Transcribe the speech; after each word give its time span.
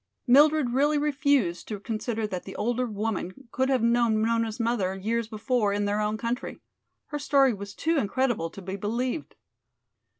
Mildred 0.25 0.71
really 0.71 0.97
refused 0.97 1.67
to 1.67 1.79
consider 1.79 2.25
that 2.25 2.41
the 2.43 2.55
older 2.55 2.87
woman 2.87 3.47
could 3.51 3.69
have 3.69 3.83
known 3.83 4.19
Nona's 4.19 4.59
mother 4.59 4.95
years 4.95 5.27
before 5.27 5.73
in 5.73 5.85
their 5.85 6.01
own 6.01 6.17
country. 6.17 6.59
Her 7.09 7.19
story 7.19 7.53
was 7.53 7.75
too 7.75 7.97
incredible 7.97 8.49
to 8.49 8.63
be 8.63 8.75
believed. 8.75 9.35